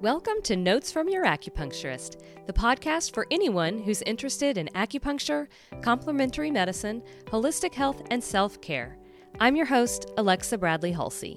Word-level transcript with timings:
Welcome 0.00 0.42
to 0.44 0.54
Notes 0.54 0.92
from 0.92 1.08
Your 1.08 1.24
Acupuncturist, 1.24 2.22
the 2.46 2.52
podcast 2.52 3.12
for 3.12 3.26
anyone 3.32 3.80
who's 3.80 4.00
interested 4.02 4.56
in 4.56 4.68
acupuncture, 4.76 5.48
complementary 5.82 6.52
medicine, 6.52 7.02
holistic 7.24 7.74
health, 7.74 8.00
and 8.12 8.22
self 8.22 8.60
care. 8.60 8.96
I'm 9.40 9.56
your 9.56 9.66
host, 9.66 10.12
Alexa 10.16 10.56
Bradley 10.56 10.92
Halsey. 10.92 11.36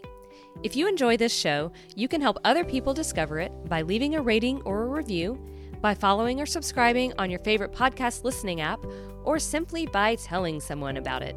If 0.62 0.76
you 0.76 0.88
enjoy 0.88 1.18
this 1.18 1.36
show, 1.36 1.72
you 1.96 2.08
can 2.08 2.22
help 2.22 2.38
other 2.44 2.64
people 2.64 2.94
discover 2.94 3.40
it 3.40 3.52
by 3.68 3.82
leaving 3.82 4.14
a 4.14 4.22
rating 4.22 4.62
or 4.62 4.84
a 4.84 4.90
review, 4.90 5.44
by 5.82 5.96
following 5.96 6.40
or 6.40 6.46
subscribing 6.46 7.14
on 7.18 7.32
your 7.32 7.40
favorite 7.40 7.74
podcast 7.74 8.24
listening 8.24 8.62
app, 8.62 8.86
or 9.24 9.40
simply 9.40 9.88
by 9.88 10.14
telling 10.14 10.60
someone 10.60 10.98
about 10.98 11.24
it. 11.24 11.36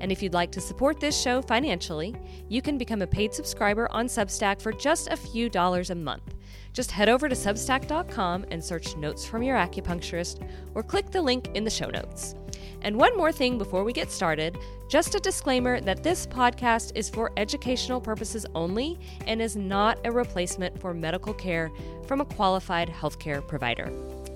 And 0.00 0.10
if 0.10 0.20
you'd 0.20 0.34
like 0.34 0.50
to 0.50 0.60
support 0.60 0.98
this 0.98 1.16
show 1.16 1.40
financially, 1.40 2.16
you 2.48 2.60
can 2.60 2.78
become 2.78 3.02
a 3.02 3.06
paid 3.06 3.32
subscriber 3.32 3.86
on 3.92 4.06
Substack 4.06 4.60
for 4.60 4.72
just 4.72 5.06
a 5.06 5.16
few 5.16 5.48
dollars 5.48 5.90
a 5.90 5.94
month. 5.94 6.33
Just 6.72 6.90
head 6.90 7.08
over 7.08 7.28
to 7.28 7.34
substack.com 7.34 8.46
and 8.50 8.62
search 8.62 8.96
Notes 8.96 9.24
from 9.24 9.42
Your 9.42 9.56
Acupuncturist 9.56 10.48
or 10.74 10.82
click 10.82 11.10
the 11.10 11.22
link 11.22 11.50
in 11.54 11.64
the 11.64 11.70
show 11.70 11.88
notes. 11.88 12.34
And 12.82 12.96
one 12.96 13.16
more 13.16 13.32
thing 13.32 13.56
before 13.56 13.84
we 13.84 13.92
get 13.92 14.10
started 14.10 14.58
just 14.88 15.14
a 15.14 15.20
disclaimer 15.20 15.80
that 15.80 16.02
this 16.02 16.26
podcast 16.26 16.92
is 16.94 17.08
for 17.08 17.32
educational 17.36 18.00
purposes 18.00 18.44
only 18.54 18.98
and 19.26 19.40
is 19.40 19.56
not 19.56 19.98
a 20.04 20.12
replacement 20.12 20.78
for 20.80 20.92
medical 20.92 21.32
care 21.32 21.70
from 22.06 22.20
a 22.20 22.24
qualified 22.24 22.88
healthcare 22.88 23.46
provider. 23.46 23.90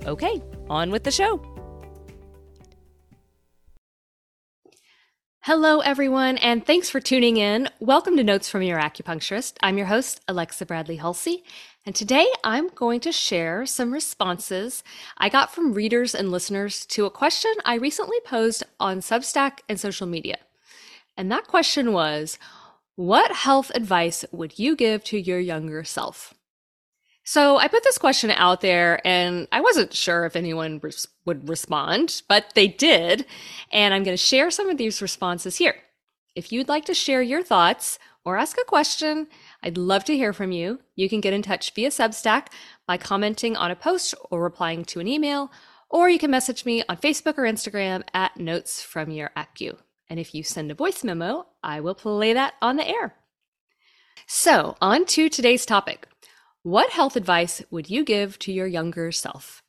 Okay, 0.06 0.42
on 0.70 0.90
with 0.90 1.04
the 1.04 1.10
show. 1.10 1.40
Hello, 5.42 5.80
everyone, 5.80 6.36
and 6.38 6.66
thanks 6.66 6.90
for 6.90 7.00
tuning 7.00 7.38
in. 7.38 7.70
Welcome 7.80 8.18
to 8.18 8.22
Notes 8.22 8.50
from 8.50 8.60
Your 8.60 8.78
Acupuncturist. 8.78 9.54
I'm 9.62 9.78
your 9.78 9.86
host, 9.86 10.20
Alexa 10.28 10.66
Bradley 10.66 10.96
Halsey, 10.96 11.42
and 11.88 11.94
today 11.94 12.26
I'm 12.44 12.68
going 12.74 13.00
to 13.00 13.12
share 13.12 13.64
some 13.64 13.94
responses 13.94 14.84
I 15.16 15.30
got 15.30 15.54
from 15.54 15.72
readers 15.72 16.14
and 16.14 16.30
listeners 16.30 16.84
to 16.84 17.06
a 17.06 17.10
question 17.10 17.50
I 17.64 17.76
recently 17.76 18.20
posed 18.26 18.62
on 18.78 19.00
Substack 19.00 19.60
and 19.70 19.80
social 19.80 20.06
media. 20.06 20.36
And 21.16 21.32
that 21.32 21.46
question 21.46 21.94
was 21.94 22.38
What 22.96 23.32
health 23.32 23.72
advice 23.74 24.26
would 24.32 24.58
you 24.58 24.76
give 24.76 25.02
to 25.04 25.16
your 25.18 25.40
younger 25.40 25.82
self? 25.82 26.34
So 27.24 27.56
I 27.56 27.68
put 27.68 27.84
this 27.84 27.96
question 27.96 28.32
out 28.32 28.60
there 28.60 29.00
and 29.06 29.48
I 29.50 29.62
wasn't 29.62 29.94
sure 29.94 30.26
if 30.26 30.36
anyone 30.36 30.80
res- 30.82 31.08
would 31.24 31.48
respond, 31.48 32.20
but 32.28 32.52
they 32.54 32.68
did. 32.68 33.24
And 33.72 33.94
I'm 33.94 34.04
going 34.04 34.14
to 34.14 34.22
share 34.22 34.50
some 34.50 34.68
of 34.68 34.76
these 34.76 35.00
responses 35.00 35.56
here. 35.56 35.76
If 36.36 36.52
you'd 36.52 36.68
like 36.68 36.84
to 36.84 36.92
share 36.92 37.22
your 37.22 37.42
thoughts 37.42 37.98
or 38.26 38.36
ask 38.36 38.58
a 38.60 38.64
question, 38.64 39.26
I'd 39.62 39.76
love 39.76 40.04
to 40.04 40.16
hear 40.16 40.32
from 40.32 40.52
you. 40.52 40.80
You 40.94 41.08
can 41.08 41.20
get 41.20 41.32
in 41.32 41.42
touch 41.42 41.74
via 41.74 41.90
Substack 41.90 42.48
by 42.86 42.96
commenting 42.96 43.56
on 43.56 43.70
a 43.70 43.76
post 43.76 44.14
or 44.30 44.42
replying 44.42 44.84
to 44.86 45.00
an 45.00 45.08
email, 45.08 45.50
or 45.90 46.08
you 46.08 46.18
can 46.18 46.30
message 46.30 46.64
me 46.64 46.84
on 46.88 46.96
Facebook 46.96 47.38
or 47.38 47.42
Instagram 47.42 48.02
at 48.14 48.36
Notes 48.36 48.82
from 48.82 49.10
Your 49.10 49.30
Acu. 49.36 49.76
And 50.08 50.20
if 50.20 50.34
you 50.34 50.42
send 50.42 50.70
a 50.70 50.74
voice 50.74 51.02
memo, 51.02 51.46
I 51.62 51.80
will 51.80 51.94
play 51.94 52.32
that 52.32 52.54
on 52.62 52.76
the 52.76 52.88
air. 52.88 53.14
So, 54.26 54.76
on 54.80 55.06
to 55.06 55.28
today's 55.28 55.66
topic. 55.66 56.06
What 56.62 56.90
health 56.90 57.16
advice 57.16 57.62
would 57.70 57.88
you 57.88 58.04
give 58.04 58.38
to 58.40 58.52
your 58.52 58.66
younger 58.66 59.10
self? 59.10 59.62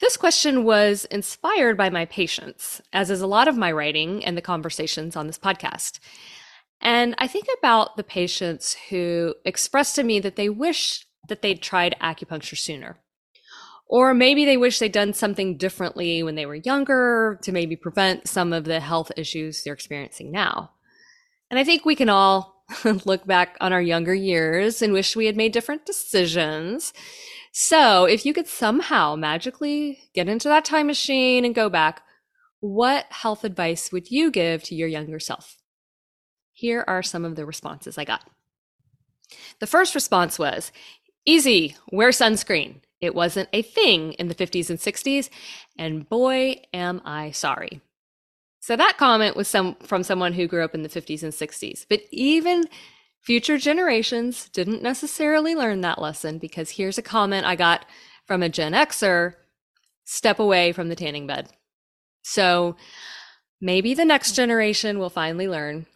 This 0.00 0.16
question 0.16 0.64
was 0.64 1.04
inspired 1.06 1.76
by 1.76 1.90
my 1.90 2.06
patients, 2.06 2.80
as 2.92 3.10
is 3.10 3.20
a 3.20 3.26
lot 3.26 3.48
of 3.48 3.58
my 3.58 3.70
writing 3.70 4.24
and 4.24 4.34
the 4.34 4.42
conversations 4.42 5.14
on 5.14 5.26
this 5.26 5.38
podcast. 5.38 5.98
And 6.80 7.14
I 7.18 7.26
think 7.26 7.46
about 7.58 7.96
the 7.96 8.04
patients 8.04 8.76
who 8.88 9.34
expressed 9.44 9.96
to 9.96 10.02
me 10.02 10.18
that 10.20 10.36
they 10.36 10.48
wish 10.48 11.06
that 11.28 11.42
they'd 11.42 11.62
tried 11.62 11.94
acupuncture 12.00 12.58
sooner. 12.58 12.98
Or 13.86 14.14
maybe 14.14 14.44
they 14.44 14.56
wish 14.56 14.78
they'd 14.78 14.92
done 14.92 15.12
something 15.12 15.56
differently 15.56 16.22
when 16.22 16.36
they 16.36 16.46
were 16.46 16.54
younger 16.54 17.38
to 17.42 17.52
maybe 17.52 17.74
prevent 17.74 18.28
some 18.28 18.52
of 18.52 18.64
the 18.64 18.80
health 18.80 19.10
issues 19.16 19.62
they're 19.62 19.74
experiencing 19.74 20.30
now. 20.30 20.70
And 21.50 21.58
I 21.58 21.64
think 21.64 21.84
we 21.84 21.96
can 21.96 22.08
all 22.08 22.64
look 23.04 23.26
back 23.26 23.56
on 23.60 23.72
our 23.72 23.82
younger 23.82 24.14
years 24.14 24.80
and 24.80 24.92
wish 24.92 25.16
we 25.16 25.26
had 25.26 25.36
made 25.36 25.52
different 25.52 25.84
decisions. 25.84 26.92
So, 27.52 28.04
if 28.04 28.24
you 28.24 28.32
could 28.32 28.46
somehow 28.46 29.16
magically 29.16 30.08
get 30.14 30.28
into 30.28 30.48
that 30.48 30.64
time 30.64 30.86
machine 30.86 31.44
and 31.44 31.52
go 31.52 31.68
back, 31.68 32.02
what 32.60 33.06
health 33.10 33.42
advice 33.42 33.90
would 33.90 34.10
you 34.10 34.30
give 34.30 34.62
to 34.64 34.76
your 34.76 34.86
younger 34.86 35.18
self? 35.18 35.59
Here 36.60 36.84
are 36.86 37.02
some 37.02 37.24
of 37.24 37.36
the 37.36 37.46
responses 37.46 37.96
I 37.96 38.04
got. 38.04 38.22
The 39.60 39.66
first 39.66 39.94
response 39.94 40.38
was 40.38 40.72
easy, 41.24 41.74
wear 41.90 42.10
sunscreen. 42.10 42.82
It 43.00 43.14
wasn't 43.14 43.48
a 43.54 43.62
thing 43.62 44.12
in 44.14 44.28
the 44.28 44.34
50s 44.34 44.68
and 44.68 44.78
60s, 44.78 45.30
and 45.78 46.06
boy, 46.06 46.60
am 46.74 47.00
I 47.02 47.30
sorry. 47.30 47.80
So 48.60 48.76
that 48.76 48.98
comment 48.98 49.36
was 49.36 49.48
some 49.48 49.76
from 49.76 50.02
someone 50.02 50.34
who 50.34 50.46
grew 50.46 50.62
up 50.62 50.74
in 50.74 50.82
the 50.82 50.90
50s 50.90 51.22
and 51.22 51.32
60s. 51.32 51.86
But 51.88 52.02
even 52.10 52.64
future 53.22 53.56
generations 53.56 54.50
didn't 54.50 54.82
necessarily 54.82 55.54
learn 55.54 55.80
that 55.80 55.98
lesson 55.98 56.36
because 56.36 56.72
here's 56.72 56.98
a 56.98 57.02
comment 57.02 57.46
I 57.46 57.56
got 57.56 57.86
from 58.26 58.42
a 58.42 58.50
Gen 58.50 58.74
Xer 58.74 59.32
step 60.04 60.38
away 60.38 60.72
from 60.72 60.90
the 60.90 60.96
tanning 60.96 61.26
bed. 61.26 61.48
So 62.22 62.76
maybe 63.62 63.94
the 63.94 64.04
next 64.04 64.32
generation 64.36 64.98
will 64.98 65.08
finally 65.08 65.48
learn. 65.48 65.86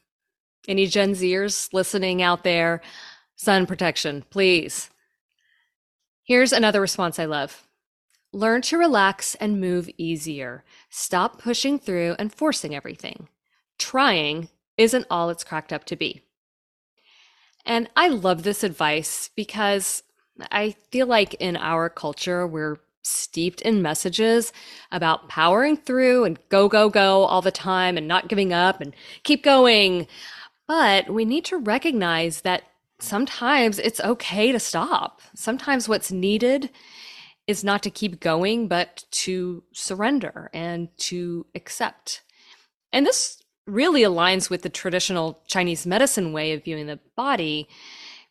Any 0.67 0.87
Gen 0.87 1.13
Zers 1.13 1.73
listening 1.73 2.23
out 2.23 2.43
there, 2.43 2.81
sun 3.37 3.67
protection, 3.67 4.25
please. 4.31 4.91
Here's 6.23 6.53
another 6.53 6.81
response 6.81 7.19
I 7.19 7.27
love 7.27 7.67
Learn 8.33 8.63
to 8.63 8.79
relax 8.79 9.37
and 9.37 9.61
move 9.61 9.89
easier. 9.97 10.65
Stop 10.91 11.41
pushing 11.41 11.79
through 11.79 12.17
and 12.19 12.35
forcing 12.35 12.75
everything. 12.75 13.29
Trying 13.79 14.49
isn't 14.77 15.07
all 15.09 15.31
it's 15.31 15.45
cracked 15.45 15.73
up 15.73 15.85
to 15.85 15.97
be. 15.97 16.23
And 17.65 17.89
I 17.95 18.09
love 18.09 18.43
this 18.43 18.65
advice 18.65 19.31
because 19.37 20.03
I 20.51 20.75
feel 20.91 21.07
like 21.07 21.35
in 21.35 21.57
our 21.57 21.89
culture, 21.89 22.45
we're 22.45 22.79
steeped 23.03 23.61
in 23.61 23.83
messages 23.83 24.53
about 24.91 25.29
powering 25.29 25.77
through 25.77 26.25
and 26.25 26.39
go, 26.49 26.69
go, 26.69 26.89
go 26.89 27.25
all 27.25 27.43
the 27.43 27.51
time 27.51 27.97
and 27.97 28.09
not 28.09 28.29
giving 28.29 28.53
up 28.53 28.81
and 28.81 28.95
keep 29.23 29.45
going. 29.45 30.07
But 30.67 31.11
we 31.11 31.25
need 31.25 31.45
to 31.47 31.59
recognize 31.59 32.41
that 32.43 32.63
sometimes 32.99 33.79
it's 33.79 34.01
okay 34.01 34.53
to 34.53 34.59
stop. 34.59 35.21
Sometimes 35.35 35.89
what's 35.89 36.11
needed 36.11 36.71
is 37.47 37.63
not 37.63 37.83
to 37.83 37.91
keep 37.91 38.21
going, 38.21 38.69
but 38.69 39.05
to 39.11 39.63
surrender 39.73 40.51
and 40.55 40.89
to 40.97 41.47
accept. 41.55 42.23
And 42.93 43.05
this 43.05 43.43
really 43.67 44.03
aligns 44.03 44.49
with 44.49 44.63
the 44.63 44.69
traditional 44.69 45.43
Chinese 45.47 45.87
medicine 45.87 46.33
way 46.33 46.53
of 46.53 46.65
viewing 46.65 46.87
the 46.87 47.01
body 47.17 47.69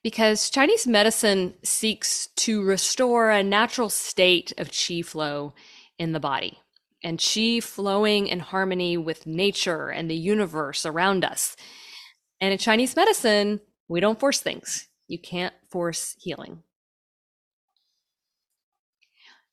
because 0.03 0.49
Chinese 0.49 0.85
medicine 0.85 1.53
seeks 1.63 2.27
to 2.35 2.61
restore 2.61 3.31
a 3.31 3.41
natural 3.43 3.89
state 3.89 4.51
of 4.57 4.69
qi 4.69 5.03
flow 5.03 5.53
in 5.97 6.11
the 6.11 6.19
body 6.19 6.59
and 7.03 7.19
qi 7.19 7.63
flowing 7.63 8.27
in 8.27 8.39
harmony 8.39 8.97
with 8.97 9.25
nature 9.25 9.89
and 9.89 10.09
the 10.09 10.15
universe 10.15 10.85
around 10.85 11.23
us. 11.23 11.55
And 12.43 12.51
in 12.51 12.57
Chinese 12.57 12.93
medicine, 12.93 13.61
we 13.87 14.01
don't 14.01 14.19
force 14.19 14.41
things. 14.41 14.89
You 15.07 15.17
can't 15.17 15.53
force 15.69 16.17
healing. 16.19 16.61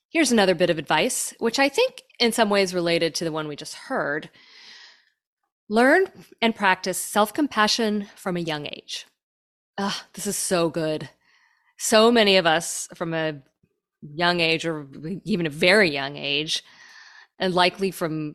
Here's 0.09 0.33
another 0.33 0.57
bit 0.57 0.71
of 0.71 0.79
advice, 0.79 1.33
which 1.39 1.61
I 1.61 1.69
think 1.69 2.03
in 2.19 2.33
some 2.33 2.51
ways 2.51 2.75
related 2.75 3.15
to 3.15 3.25
the 3.25 3.31
one 3.31 3.47
we 3.47 3.55
just 3.55 3.75
heard. 3.75 4.29
Learn 5.69 6.07
and 6.43 6.53
practice 6.53 6.99
self 6.99 7.33
compassion 7.33 8.09
from 8.17 8.37
a 8.37 8.41
young 8.41 8.67
age. 8.67 9.07
Ah, 9.79 10.07
this 10.15 10.27
is 10.27 10.37
so 10.37 10.69
good. 10.69 11.11
So 11.79 12.11
many 12.11 12.39
of 12.39 12.45
us 12.45 12.89
from 12.97 13.15
a 13.15 13.41
young 14.03 14.41
age, 14.41 14.67
or 14.67 14.89
even 15.23 15.47
a 15.47 15.51
very 15.51 15.93
young 15.93 16.17
age, 16.17 16.65
and 17.39 17.55
likely 17.55 17.93
from 17.93 18.35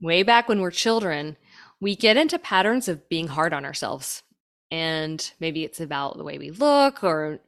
way 0.00 0.22
back 0.22 0.48
when 0.48 0.62
we're 0.62 0.70
children, 0.70 1.36
we 1.84 1.94
get 1.94 2.16
into 2.16 2.38
patterns 2.38 2.88
of 2.88 3.08
being 3.08 3.28
hard 3.28 3.52
on 3.52 3.64
ourselves. 3.64 4.22
And 4.70 5.18
maybe 5.38 5.64
it's 5.64 5.80
about 5.80 6.16
the 6.16 6.24
way 6.24 6.38
we 6.38 6.50
look, 6.50 7.04
or 7.04 7.40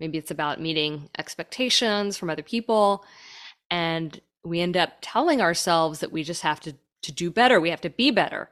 Maybe 0.00 0.18
it's 0.18 0.30
about 0.30 0.60
meeting 0.60 1.08
expectations 1.18 2.16
from 2.16 2.30
other 2.30 2.42
people. 2.42 3.04
And 3.70 4.20
we 4.44 4.60
end 4.60 4.76
up 4.76 4.92
telling 5.00 5.40
ourselves 5.40 6.00
that 6.00 6.12
we 6.12 6.22
just 6.22 6.42
have 6.42 6.60
to, 6.60 6.74
to 7.02 7.12
do 7.12 7.30
better, 7.30 7.60
we 7.60 7.70
have 7.70 7.80
to 7.82 7.90
be 7.90 8.10
better. 8.10 8.48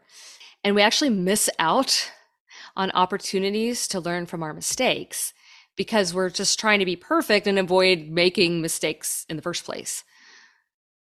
And 0.65 0.75
we 0.75 0.83
actually 0.83 1.11
miss 1.11 1.49
out 1.59 2.11
on 2.77 2.91
opportunities 2.93 3.87
to 3.89 4.01
learn 4.01 4.27
from 4.27 4.43
our 4.43 4.53
mistakes 4.53 5.33
because 5.77 6.13
we're 6.13 6.31
just 6.31 6.59
trying 6.59 6.81
to 6.81 6.85
be 6.85 6.97
perfect 6.97 7.47
and 7.47 7.59
avoid 7.59 8.09
making 8.09 8.61
mistakes 8.61 9.25
in 9.29 9.37
the 9.37 9.43
first 9.43 9.65
place. 9.65 10.05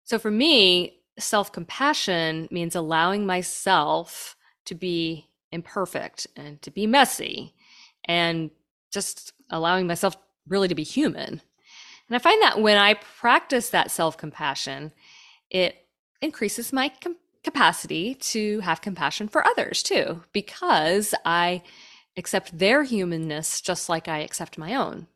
So 0.04 0.18
for 0.18 0.30
me, 0.30 0.99
self 1.20 1.52
compassion 1.52 2.48
means 2.50 2.74
allowing 2.74 3.26
myself 3.26 4.36
to 4.66 4.74
be 4.74 5.28
imperfect 5.52 6.26
and 6.36 6.60
to 6.62 6.70
be 6.70 6.86
messy 6.86 7.54
and 8.04 8.50
just 8.92 9.32
allowing 9.50 9.86
myself 9.86 10.16
really 10.46 10.68
to 10.68 10.74
be 10.74 10.82
human. 10.82 11.40
And 12.08 12.16
I 12.16 12.18
find 12.18 12.42
that 12.42 12.60
when 12.60 12.76
I 12.76 12.94
practice 12.94 13.70
that 13.70 13.90
self 13.90 14.16
compassion, 14.16 14.92
it 15.50 15.76
increases 16.20 16.72
my 16.72 16.90
com- 17.00 17.16
capacity 17.42 18.14
to 18.16 18.60
have 18.60 18.80
compassion 18.80 19.28
for 19.28 19.46
others 19.46 19.82
too, 19.82 20.22
because 20.32 21.14
I 21.24 21.62
accept 22.16 22.58
their 22.58 22.82
humanness 22.82 23.60
just 23.60 23.88
like 23.88 24.08
I 24.08 24.18
accept 24.18 24.58
my 24.58 24.74
own. 24.74 25.06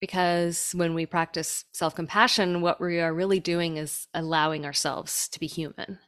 Because 0.00 0.72
when 0.74 0.94
we 0.94 1.04
practice 1.04 1.64
self 1.72 1.94
compassion, 1.94 2.62
what 2.62 2.80
we 2.80 3.00
are 3.00 3.12
really 3.12 3.40
doing 3.40 3.76
is 3.76 4.08
allowing 4.14 4.64
ourselves 4.64 5.28
to 5.28 5.40
be 5.40 5.46
human. 5.46 5.98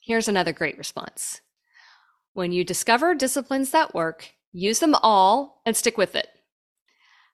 Here's 0.00 0.28
another 0.28 0.52
great 0.52 0.78
response. 0.78 1.40
When 2.32 2.52
you 2.52 2.64
discover 2.64 3.14
disciplines 3.14 3.70
that 3.70 3.94
work, 3.94 4.34
use 4.52 4.78
them 4.78 4.94
all 4.94 5.62
and 5.66 5.76
stick 5.76 5.98
with 5.98 6.14
it. 6.14 6.28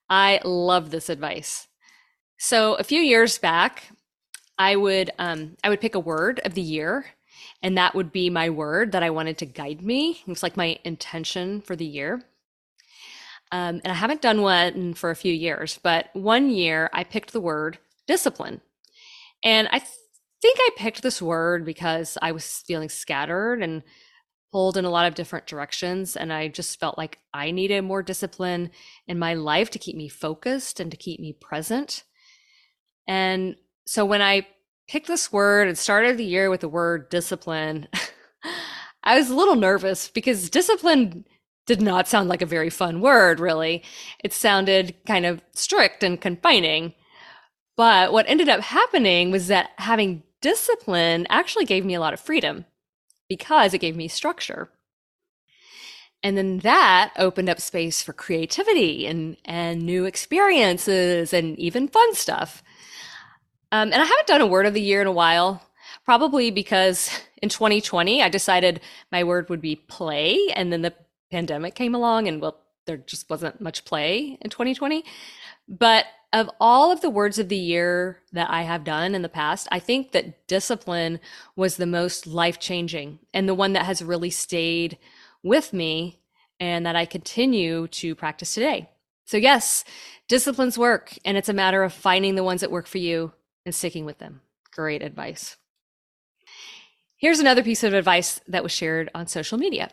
I 0.09 0.39
love 0.43 0.89
this 0.89 1.09
advice. 1.09 1.67
So 2.37 2.73
a 2.75 2.83
few 2.83 2.99
years 2.99 3.37
back, 3.37 3.83
I 4.57 4.75
would 4.75 5.11
um, 5.19 5.55
I 5.63 5.69
would 5.69 5.81
pick 5.81 5.95
a 5.95 5.99
word 5.99 6.41
of 6.45 6.53
the 6.53 6.61
year, 6.61 7.05
and 7.61 7.77
that 7.77 7.95
would 7.95 8.11
be 8.11 8.29
my 8.29 8.49
word 8.49 8.91
that 8.91 9.03
I 9.03 9.09
wanted 9.09 9.37
to 9.39 9.45
guide 9.45 9.81
me. 9.81 10.21
It 10.21 10.27
was 10.27 10.43
like 10.43 10.57
my 10.57 10.77
intention 10.83 11.61
for 11.61 11.75
the 11.75 11.85
year. 11.85 12.23
Um, 13.53 13.81
and 13.83 13.91
I 13.91 13.93
haven't 13.93 14.23
done 14.23 14.41
one 14.41 14.95
for 14.95 15.11
a 15.11 15.15
few 15.15 15.31
years, 15.31 15.79
but 15.83 16.09
one 16.13 16.49
year 16.49 16.89
I 16.91 17.03
picked 17.03 17.33
the 17.33 17.39
word 17.39 17.77
discipline, 18.07 18.61
and 19.43 19.67
I 19.67 19.77
th- 19.77 19.91
think 20.41 20.57
I 20.59 20.69
picked 20.75 21.03
this 21.03 21.21
word 21.21 21.63
because 21.63 22.17
I 22.19 22.31
was 22.31 22.63
feeling 22.65 22.89
scattered 22.89 23.61
and 23.61 23.83
pulled 24.51 24.75
in 24.75 24.85
a 24.85 24.89
lot 24.89 25.05
of 25.05 25.13
different 25.13 25.45
directions. 25.45 26.15
And 26.15 26.33
I 26.33 26.47
just 26.47 26.79
felt 26.79 26.97
like 26.97 27.19
I 27.31 27.51
needed 27.51 27.83
more 27.83 28.01
discipline 28.01 28.71
in 29.07 29.19
my 29.19 29.35
life 29.35 29.69
to 29.71 29.79
keep 29.79 29.95
me 29.95 30.09
focused 30.09 30.79
and 30.79 30.89
to 30.89 30.97
keep 30.97 31.19
me 31.19 31.33
present. 31.33 32.03
And 33.07 33.55
so 33.85 34.03
when 34.03 34.21
I 34.23 34.47
picked 34.87 35.07
this 35.07 35.31
word 35.31 35.67
and 35.67 35.77
started 35.77 36.17
the 36.17 36.25
year 36.25 36.49
with 36.49 36.61
the 36.61 36.69
word 36.69 37.09
discipline, 37.09 37.87
I 39.03 39.17
was 39.17 39.29
a 39.29 39.35
little 39.35 39.55
nervous 39.55 40.07
because 40.07 40.49
discipline 40.49 41.25
did 41.65 41.81
not 41.81 42.07
sound 42.07 42.29
like 42.29 42.41
a 42.41 42.47
very 42.47 42.69
fun 42.69 43.01
word, 43.01 43.39
really. 43.39 43.83
It 44.23 44.33
sounded 44.33 44.95
kind 45.05 45.25
of 45.25 45.41
strict 45.53 46.03
and 46.03 46.19
confining. 46.19 46.93
But 47.75 48.11
what 48.11 48.25
ended 48.27 48.49
up 48.49 48.61
happening 48.61 49.31
was 49.31 49.47
that 49.47 49.71
having 49.77 50.23
discipline 50.41 51.25
actually 51.29 51.65
gave 51.65 51.85
me 51.85 51.93
a 51.93 51.99
lot 51.99 52.13
of 52.13 52.19
freedom 52.19 52.65
because 53.29 53.73
it 53.73 53.79
gave 53.79 53.95
me 53.95 54.07
structure. 54.07 54.69
And 56.21 56.37
then 56.37 56.59
that 56.59 57.11
opened 57.17 57.49
up 57.49 57.59
space 57.59 58.01
for 58.01 58.13
creativity 58.13 59.05
and, 59.07 59.35
and 59.43 59.81
new 59.81 60.05
experiences 60.05 61.33
and 61.33 61.57
even 61.59 61.87
fun 61.87 62.13
stuff. 62.15 62.63
Um, 63.71 63.91
and 63.91 64.01
I 64.01 64.05
haven't 64.05 64.27
done 64.27 64.41
a 64.41 64.47
word 64.47 64.65
of 64.65 64.73
the 64.73 64.81
year 64.81 65.01
in 65.01 65.07
a 65.07 65.11
while, 65.11 65.61
probably 66.05 66.51
because 66.51 67.09
in 67.41 67.49
2020, 67.49 68.21
I 68.21 68.29
decided 68.29 68.81
my 69.11 69.23
word 69.23 69.49
would 69.49 69.61
be 69.61 69.75
play. 69.75 70.39
And 70.55 70.71
then 70.71 70.81
the 70.81 70.93
pandemic 71.33 71.73
came 71.73 71.95
along, 71.95 72.27
and 72.27 72.39
well, 72.39 72.59
there 72.85 72.97
just 72.97 73.27
wasn't 73.27 73.59
much 73.59 73.85
play 73.85 74.37
in 74.39 74.49
2020. 74.51 75.03
But 75.67 76.05
of 76.31 76.49
all 76.59 76.91
of 76.91 77.01
the 77.01 77.09
words 77.09 77.39
of 77.39 77.49
the 77.49 77.57
year 77.57 78.19
that 78.33 78.51
I 78.51 78.61
have 78.61 78.83
done 78.83 79.15
in 79.15 79.23
the 79.23 79.29
past, 79.29 79.67
I 79.71 79.79
think 79.79 80.11
that 80.11 80.47
discipline 80.47 81.19
was 81.55 81.77
the 81.77 81.87
most 81.87 82.27
life 82.27 82.59
changing 82.59 83.19
and 83.33 83.49
the 83.49 83.55
one 83.55 83.73
that 83.73 83.85
has 83.85 84.03
really 84.03 84.29
stayed 84.29 84.99
with 85.41 85.73
me 85.73 86.19
and 86.59 86.85
that 86.85 86.95
I 86.95 87.05
continue 87.05 87.87
to 87.87 88.13
practice 88.15 88.53
today. 88.53 88.89
So, 89.25 89.37
yes, 89.37 89.83
disciplines 90.27 90.77
work, 90.77 91.17
and 91.25 91.35
it's 91.35 91.49
a 91.49 91.53
matter 91.53 91.81
of 91.83 91.93
finding 91.93 92.35
the 92.35 92.43
ones 92.43 92.61
that 92.61 92.71
work 92.71 92.85
for 92.85 92.99
you 92.99 93.33
and 93.65 93.73
sticking 93.73 94.05
with 94.05 94.19
them. 94.19 94.41
Great 94.71 95.01
advice. 95.01 95.57
Here's 97.17 97.39
another 97.39 97.63
piece 97.63 97.83
of 97.83 97.93
advice 97.93 98.39
that 98.47 98.63
was 98.63 98.71
shared 98.71 99.09
on 99.15 99.25
social 99.27 99.57
media 99.57 99.89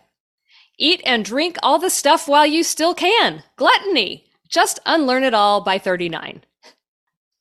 eat 0.80 1.00
and 1.06 1.24
drink 1.24 1.56
all 1.62 1.78
the 1.78 1.90
stuff 1.90 2.26
while 2.26 2.46
you 2.46 2.64
still 2.64 2.94
can. 2.94 3.44
Gluttony. 3.56 4.24
Just 4.48 4.80
unlearn 4.84 5.22
it 5.22 5.34
all 5.34 5.60
by 5.60 5.78
39. 5.78 6.42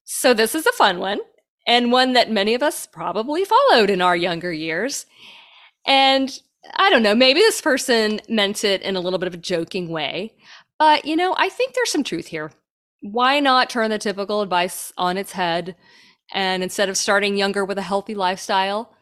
So, 0.03 0.33
this 0.33 0.53
is 0.53 0.67
a 0.67 0.71
fun 0.71 0.99
one, 0.99 1.19
and 1.65 1.91
one 1.91 2.13
that 2.13 2.31
many 2.31 2.53
of 2.53 2.61
us 2.61 2.85
probably 2.85 3.45
followed 3.45 3.89
in 3.89 4.01
our 4.01 4.15
younger 4.15 4.51
years. 4.51 5.05
And 5.85 6.39
I 6.75 6.89
don't 6.89 7.03
know, 7.03 7.15
maybe 7.15 7.39
this 7.39 7.61
person 7.61 8.19
meant 8.27 8.63
it 8.63 8.81
in 8.81 8.95
a 8.95 8.99
little 8.99 9.19
bit 9.19 9.27
of 9.27 9.33
a 9.33 9.37
joking 9.37 9.89
way, 9.89 10.33
but 10.77 11.05
you 11.05 11.15
know, 11.15 11.35
I 11.37 11.49
think 11.49 11.73
there's 11.73 11.91
some 11.91 12.03
truth 12.03 12.27
here. 12.27 12.51
Why 13.01 13.39
not 13.39 13.69
turn 13.69 13.89
the 13.91 13.97
typical 13.97 14.41
advice 14.41 14.91
on 14.97 15.17
its 15.17 15.31
head? 15.31 15.75
And 16.33 16.61
instead 16.61 16.89
of 16.89 16.97
starting 16.97 17.37
younger 17.37 17.65
with 17.65 17.77
a 17.77 17.83
healthy 17.83 18.13
lifestyle, 18.13 18.93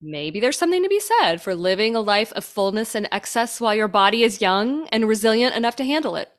maybe 0.00 0.40
there's 0.40 0.58
something 0.58 0.82
to 0.82 0.88
be 0.88 1.00
said 1.00 1.42
for 1.42 1.54
living 1.54 1.94
a 1.96 2.00
life 2.00 2.32
of 2.32 2.44
fullness 2.44 2.94
and 2.94 3.08
excess 3.10 3.60
while 3.60 3.74
your 3.74 3.88
body 3.88 4.22
is 4.22 4.40
young 4.40 4.86
and 4.88 5.08
resilient 5.08 5.54
enough 5.54 5.76
to 5.76 5.84
handle 5.84 6.16
it. 6.16 6.30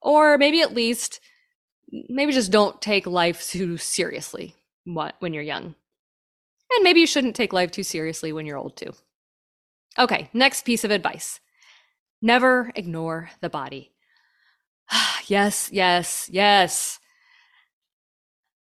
Or 0.00 0.36
maybe 0.38 0.60
at 0.60 0.74
least, 0.74 1.20
maybe 2.08 2.32
just 2.32 2.52
don't 2.52 2.80
take 2.80 3.06
life 3.06 3.46
too 3.46 3.76
seriously 3.78 4.54
when 4.84 5.32
you're 5.32 5.42
young. 5.42 5.74
And 6.74 6.82
maybe 6.82 7.00
you 7.00 7.06
shouldn't 7.06 7.36
take 7.36 7.52
life 7.52 7.70
too 7.70 7.82
seriously 7.82 8.32
when 8.32 8.46
you're 8.46 8.58
old 8.58 8.76
too. 8.76 8.92
Okay, 9.98 10.30
next 10.32 10.64
piece 10.64 10.84
of 10.84 10.90
advice 10.90 11.40
never 12.22 12.70
ignore 12.76 13.30
the 13.40 13.50
body. 13.50 13.90
yes, 15.26 15.68
yes, 15.72 16.28
yes. 16.32 17.00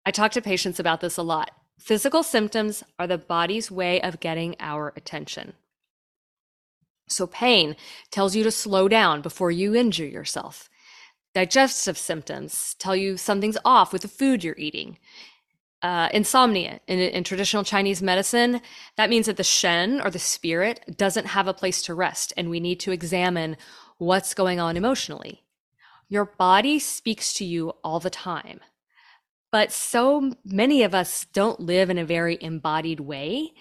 I 0.06 0.12
talk 0.12 0.32
to 0.32 0.42
patients 0.42 0.80
about 0.80 1.00
this 1.00 1.18
a 1.18 1.24
lot. 1.24 1.52
Physical 1.80 2.24
symptoms 2.24 2.84
are 2.98 3.08
the 3.08 3.18
body's 3.18 3.70
way 3.70 4.02
of 4.02 4.20
getting 4.20 4.56
our 4.60 4.94
attention. 4.96 5.54
So, 7.08 7.28
pain 7.28 7.76
tells 8.10 8.36
you 8.36 8.44
to 8.44 8.52
slow 8.52 8.88
down 8.88 9.22
before 9.22 9.52
you 9.52 9.76
injure 9.76 10.06
yourself. 10.06 10.70
Digestive 11.34 11.98
symptoms 11.98 12.76
tell 12.80 12.96
you 12.96 13.18
something's 13.18 13.58
off 13.66 13.92
with 13.92 14.04
the 14.04 14.08
food 14.08 14.44
you're 14.44 14.56
eating. 14.58 14.98
Uh, 15.82 16.08
insomnia 16.14 16.80
in, 16.88 17.00
in 17.00 17.24
traditional 17.26 17.64
Chinese 17.64 18.02
medicine, 18.02 18.62
that 18.96 19.10
means 19.10 19.26
that 19.26 19.36
the 19.36 19.44
Shen 19.44 20.00
or 20.00 20.10
the 20.10 20.20
spirit 20.20 20.96
doesn't 20.96 21.26
have 21.28 21.48
a 21.48 21.54
place 21.54 21.82
to 21.82 21.94
rest, 21.94 22.32
and 22.38 22.50
we 22.50 22.62
need 22.62 22.80
to 22.80 22.92
examine 22.92 23.58
what's 23.98 24.34
going 24.34 24.62
on 24.62 24.78
emotionally. 24.78 25.44
Your 26.08 26.26
body 26.26 26.80
speaks 26.80 27.34
to 27.34 27.46
you 27.46 27.72
all 27.84 28.00
the 28.00 28.10
time. 28.10 28.62
But 29.54 29.72
so 29.72 30.34
many 30.44 30.82
of 30.82 30.96
us 30.96 31.28
don't 31.32 31.60
live 31.60 31.92
in 31.92 32.00
a 32.00 32.06
very 32.06 32.40
embodied 32.42 33.00
way. 33.00 33.52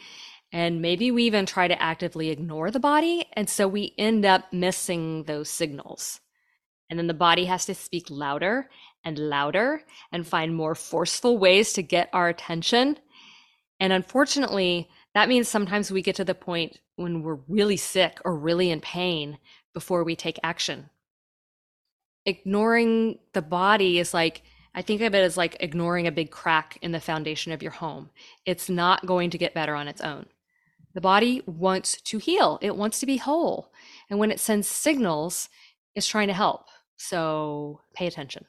And 0.50 0.80
maybe 0.80 1.10
we 1.10 1.24
even 1.24 1.44
try 1.44 1.68
to 1.68 1.82
actively 1.82 2.30
ignore 2.30 2.70
the 2.70 2.80
body. 2.80 3.26
And 3.34 3.46
so 3.46 3.68
we 3.68 3.92
end 3.98 4.24
up 4.24 4.50
missing 4.54 5.24
those 5.24 5.50
signals. 5.50 6.20
And 6.88 6.98
then 6.98 7.08
the 7.08 7.14
body 7.14 7.44
has 7.44 7.66
to 7.66 7.74
speak 7.74 8.06
louder 8.08 8.70
and 9.04 9.18
louder 9.18 9.82
and 10.10 10.26
find 10.26 10.54
more 10.54 10.74
forceful 10.74 11.36
ways 11.36 11.74
to 11.74 11.82
get 11.82 12.08
our 12.14 12.30
attention. 12.30 12.96
And 13.78 13.92
unfortunately, 13.92 14.88
that 15.12 15.28
means 15.28 15.46
sometimes 15.46 15.92
we 15.92 16.00
get 16.00 16.16
to 16.16 16.24
the 16.24 16.34
point 16.34 16.80
when 16.96 17.22
we're 17.22 17.40
really 17.48 17.76
sick 17.76 18.18
or 18.24 18.34
really 18.34 18.70
in 18.70 18.80
pain 18.80 19.36
before 19.74 20.04
we 20.04 20.16
take 20.16 20.40
action. 20.42 20.88
Ignoring 22.24 23.18
the 23.34 23.42
body 23.42 23.98
is 23.98 24.14
like, 24.14 24.42
I 24.74 24.82
think 24.82 25.02
of 25.02 25.14
it 25.14 25.22
as 25.22 25.36
like 25.36 25.56
ignoring 25.60 26.06
a 26.06 26.12
big 26.12 26.30
crack 26.30 26.78
in 26.80 26.92
the 26.92 27.00
foundation 27.00 27.52
of 27.52 27.62
your 27.62 27.72
home. 27.72 28.10
It's 28.46 28.70
not 28.70 29.06
going 29.06 29.30
to 29.30 29.38
get 29.38 29.54
better 29.54 29.74
on 29.74 29.88
its 29.88 30.00
own. 30.00 30.26
The 30.94 31.00
body 31.00 31.42
wants 31.46 32.00
to 32.02 32.18
heal, 32.18 32.58
it 32.62 32.76
wants 32.76 33.00
to 33.00 33.06
be 33.06 33.16
whole. 33.16 33.72
And 34.10 34.18
when 34.18 34.30
it 34.30 34.40
sends 34.40 34.68
signals, 34.68 35.48
it's 35.94 36.06
trying 36.06 36.28
to 36.28 36.34
help. 36.34 36.66
So 36.96 37.80
pay 37.94 38.06
attention. 38.06 38.46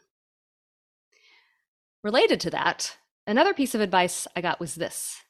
Related 2.03 2.39
to 2.41 2.49
that, 2.51 2.97
another 3.25 3.53
piece 3.53 3.73
of 3.73 3.81
advice 3.81 4.27
I 4.35 4.41
got 4.41 4.59
was 4.59 4.75
this 4.75 5.21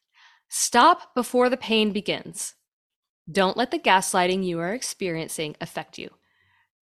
stop 0.49 1.15
before 1.15 1.49
the 1.49 1.57
pain 1.57 1.91
begins. 1.91 2.55
Don't 3.31 3.57
let 3.57 3.71
the 3.71 3.79
gaslighting 3.79 4.43
you 4.43 4.59
are 4.59 4.73
experiencing 4.73 5.55
affect 5.61 5.97
you. 5.97 6.09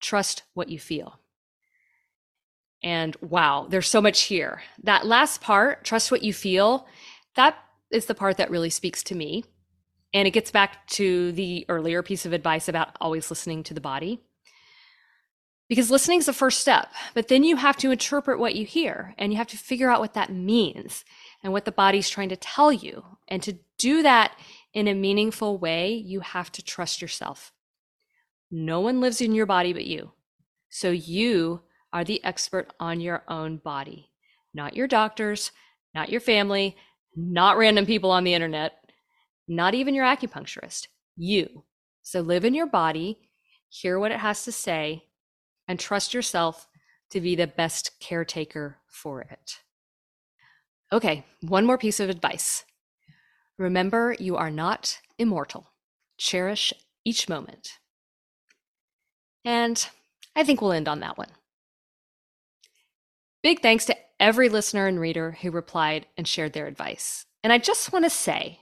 Trust 0.00 0.42
what 0.54 0.68
you 0.68 0.78
feel. 0.78 1.20
And 2.82 3.16
wow, 3.20 3.66
there's 3.68 3.88
so 3.88 4.00
much 4.00 4.22
here. 4.22 4.62
That 4.82 5.06
last 5.06 5.40
part, 5.40 5.84
trust 5.84 6.10
what 6.10 6.22
you 6.22 6.32
feel, 6.32 6.86
that 7.36 7.56
is 7.90 8.06
the 8.06 8.14
part 8.14 8.38
that 8.38 8.50
really 8.50 8.70
speaks 8.70 9.02
to 9.04 9.14
me. 9.14 9.44
And 10.14 10.26
it 10.26 10.32
gets 10.32 10.50
back 10.50 10.86
to 10.88 11.32
the 11.32 11.64
earlier 11.68 12.02
piece 12.02 12.26
of 12.26 12.32
advice 12.32 12.68
about 12.68 12.96
always 13.00 13.30
listening 13.30 13.62
to 13.64 13.74
the 13.74 13.80
body 13.80 14.20
because 15.72 15.90
listening 15.90 16.18
is 16.18 16.26
the 16.26 16.34
first 16.34 16.60
step 16.60 16.88
but 17.14 17.28
then 17.28 17.42
you 17.44 17.56
have 17.56 17.78
to 17.78 17.90
interpret 17.90 18.38
what 18.38 18.54
you 18.54 18.66
hear 18.66 19.14
and 19.16 19.32
you 19.32 19.38
have 19.38 19.46
to 19.46 19.56
figure 19.56 19.90
out 19.90 20.00
what 20.00 20.12
that 20.12 20.30
means 20.30 21.02
and 21.42 21.50
what 21.50 21.64
the 21.64 21.72
body's 21.72 22.10
trying 22.10 22.28
to 22.28 22.36
tell 22.36 22.70
you 22.70 23.02
and 23.26 23.42
to 23.42 23.58
do 23.78 24.02
that 24.02 24.38
in 24.74 24.86
a 24.86 24.92
meaningful 24.92 25.56
way 25.56 25.94
you 25.94 26.20
have 26.20 26.52
to 26.52 26.62
trust 26.62 27.00
yourself 27.00 27.52
no 28.50 28.80
one 28.80 29.00
lives 29.00 29.22
in 29.22 29.34
your 29.34 29.46
body 29.46 29.72
but 29.72 29.86
you 29.86 30.12
so 30.68 30.90
you 30.90 31.62
are 31.92 32.04
the 32.04 32.22
expert 32.24 32.72
on 32.80 33.00
your 33.00 33.22
own 33.28 33.58
body, 33.58 34.10
not 34.54 34.74
your 34.74 34.88
doctors, 34.88 35.52
not 35.94 36.08
your 36.08 36.20
family, 36.20 36.76
not 37.16 37.58
random 37.58 37.86
people 37.86 38.10
on 38.10 38.24
the 38.24 38.34
internet, 38.34 38.72
not 39.48 39.74
even 39.74 39.94
your 39.94 40.04
acupuncturist, 40.04 40.88
you. 41.16 41.64
So 42.02 42.20
live 42.20 42.44
in 42.44 42.54
your 42.54 42.66
body, 42.66 43.18
hear 43.68 43.98
what 43.98 44.12
it 44.12 44.18
has 44.18 44.44
to 44.44 44.52
say, 44.52 45.04
and 45.68 45.78
trust 45.78 46.14
yourself 46.14 46.66
to 47.10 47.20
be 47.20 47.36
the 47.36 47.46
best 47.46 47.98
caretaker 48.00 48.78
for 48.86 49.22
it. 49.22 49.60
Okay, 50.92 51.24
one 51.40 51.66
more 51.66 51.78
piece 51.78 52.00
of 52.00 52.08
advice. 52.08 52.64
Remember, 53.58 54.16
you 54.18 54.36
are 54.36 54.50
not 54.50 54.98
immortal. 55.18 55.70
Cherish 56.18 56.72
each 57.04 57.28
moment. 57.28 57.78
And 59.44 59.86
I 60.34 60.44
think 60.44 60.60
we'll 60.60 60.72
end 60.72 60.88
on 60.88 61.00
that 61.00 61.18
one. 61.18 61.30
Big 63.42 63.60
thanks 63.60 63.84
to 63.86 63.96
every 64.20 64.48
listener 64.48 64.86
and 64.86 65.00
reader 65.00 65.32
who 65.42 65.50
replied 65.50 66.06
and 66.16 66.28
shared 66.28 66.52
their 66.52 66.66
advice. 66.66 67.26
And 67.42 67.52
I 67.52 67.58
just 67.58 67.92
want 67.92 68.04
to 68.04 68.10
say, 68.10 68.60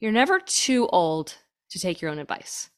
you're 0.00 0.10
never 0.10 0.40
too 0.40 0.88
old 0.88 1.36
to 1.70 1.78
take 1.78 2.02
your 2.02 2.10
own 2.10 2.18
advice. 2.18 2.68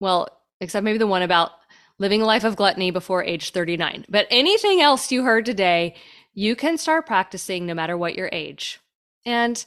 Well, 0.00 0.28
except 0.60 0.84
maybe 0.84 0.98
the 0.98 1.06
one 1.06 1.22
about 1.22 1.50
living 1.98 2.22
a 2.22 2.24
life 2.24 2.44
of 2.44 2.56
gluttony 2.56 2.90
before 2.90 3.22
age 3.22 3.50
39. 3.50 4.06
But 4.08 4.26
anything 4.30 4.80
else 4.80 5.12
you 5.12 5.22
heard 5.22 5.44
today, 5.44 5.94
you 6.32 6.56
can 6.56 6.78
start 6.78 7.06
practicing 7.06 7.66
no 7.66 7.74
matter 7.74 7.96
what 7.96 8.16
your 8.16 8.30
age. 8.32 8.80
And 9.26 9.62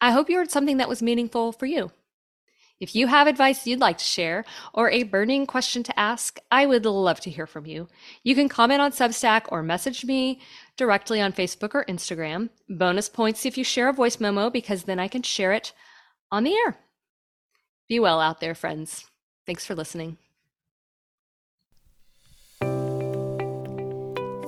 I 0.00 0.10
hope 0.10 0.28
you 0.28 0.36
heard 0.36 0.50
something 0.50 0.76
that 0.76 0.88
was 0.88 1.02
meaningful 1.02 1.52
for 1.52 1.64
you. 1.64 1.90
If 2.80 2.94
you 2.94 3.06
have 3.06 3.26
advice 3.26 3.66
you'd 3.66 3.80
like 3.80 3.98
to 3.98 4.04
share 4.04 4.44
or 4.72 4.90
a 4.90 5.04
burning 5.04 5.46
question 5.46 5.82
to 5.84 5.98
ask, 5.98 6.38
I 6.50 6.66
would 6.66 6.84
love 6.84 7.20
to 7.20 7.30
hear 7.30 7.46
from 7.46 7.66
you. 7.66 7.88
You 8.24 8.34
can 8.34 8.48
comment 8.48 8.80
on 8.80 8.90
Substack 8.90 9.46
or 9.48 9.62
message 9.62 10.04
me 10.04 10.40
directly 10.76 11.20
on 11.20 11.32
Facebook 11.32 11.74
or 11.74 11.84
Instagram. 11.84 12.50
Bonus 12.68 13.08
points 13.08 13.46
if 13.46 13.56
you 13.56 13.64
share 13.64 13.88
a 13.88 13.92
voice 13.92 14.18
memo 14.18 14.50
because 14.50 14.84
then 14.84 14.98
I 14.98 15.08
can 15.08 15.22
share 15.22 15.52
it 15.52 15.72
on 16.32 16.44
the 16.44 16.54
air. 16.54 16.76
Be 17.88 18.00
well 18.00 18.20
out 18.20 18.40
there, 18.40 18.54
friends. 18.54 19.06
Thanks 19.46 19.64
for 19.64 19.74
listening. 19.74 20.18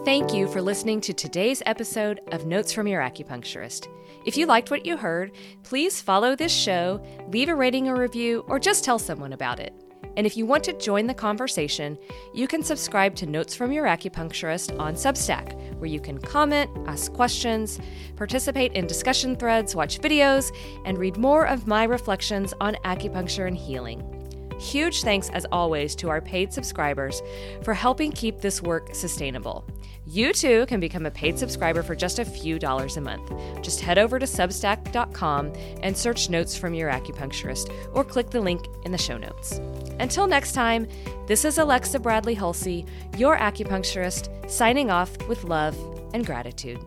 Thank 0.06 0.32
you 0.32 0.46
for 0.46 0.62
listening 0.62 1.00
to 1.00 1.12
today's 1.12 1.64
episode 1.66 2.20
of 2.30 2.46
Notes 2.46 2.72
from 2.72 2.86
Your 2.86 3.00
Acupuncturist. 3.02 3.88
If 4.24 4.36
you 4.36 4.46
liked 4.46 4.70
what 4.70 4.86
you 4.86 4.96
heard, 4.96 5.32
please 5.64 6.00
follow 6.00 6.36
this 6.36 6.54
show, 6.54 7.04
leave 7.32 7.48
a 7.48 7.56
rating 7.56 7.88
or 7.88 7.96
review, 7.96 8.44
or 8.46 8.60
just 8.60 8.84
tell 8.84 9.00
someone 9.00 9.32
about 9.32 9.58
it. 9.58 9.74
And 10.16 10.24
if 10.24 10.36
you 10.36 10.46
want 10.46 10.62
to 10.62 10.78
join 10.78 11.08
the 11.08 11.12
conversation, 11.12 11.98
you 12.32 12.46
can 12.46 12.62
subscribe 12.62 13.16
to 13.16 13.26
Notes 13.26 13.56
from 13.56 13.72
Your 13.72 13.86
Acupuncturist 13.86 14.78
on 14.78 14.94
Substack, 14.94 15.74
where 15.78 15.90
you 15.90 15.98
can 15.98 16.18
comment, 16.18 16.70
ask 16.86 17.12
questions, 17.12 17.80
participate 18.14 18.74
in 18.74 18.86
discussion 18.86 19.34
threads, 19.34 19.74
watch 19.74 19.98
videos, 19.98 20.56
and 20.84 20.98
read 20.98 21.16
more 21.16 21.48
of 21.48 21.66
my 21.66 21.82
reflections 21.82 22.54
on 22.60 22.76
acupuncture 22.84 23.48
and 23.48 23.56
healing. 23.56 24.04
Huge 24.60 25.02
thanks, 25.02 25.28
as 25.30 25.46
always, 25.52 25.94
to 25.96 26.08
our 26.08 26.20
paid 26.20 26.52
subscribers 26.52 27.20
for 27.62 27.74
helping 27.74 28.10
keep 28.12 28.40
this 28.40 28.62
work 28.62 28.94
sustainable. 28.94 29.66
You 30.08 30.32
too 30.32 30.66
can 30.66 30.78
become 30.78 31.04
a 31.04 31.10
paid 31.10 31.36
subscriber 31.36 31.82
for 31.82 31.96
just 31.96 32.20
a 32.20 32.24
few 32.24 32.60
dollars 32.60 32.96
a 32.96 33.00
month. 33.00 33.32
Just 33.60 33.80
head 33.80 33.98
over 33.98 34.20
to 34.20 34.26
substack.com 34.26 35.52
and 35.82 35.98
search 35.98 36.30
notes 36.30 36.56
from 36.56 36.74
your 36.74 36.88
acupuncturist 36.90 37.72
or 37.92 38.04
click 38.04 38.30
the 38.30 38.40
link 38.40 38.66
in 38.84 38.92
the 38.92 38.98
show 38.98 39.18
notes. 39.18 39.60
Until 39.98 40.28
next 40.28 40.52
time, 40.52 40.86
this 41.26 41.44
is 41.44 41.58
Alexa 41.58 41.98
Bradley 41.98 42.36
Hulsey, 42.36 42.86
your 43.18 43.36
acupuncturist, 43.36 44.48
signing 44.48 44.90
off 44.90 45.10
with 45.26 45.42
love 45.42 45.76
and 46.14 46.24
gratitude. 46.24 46.78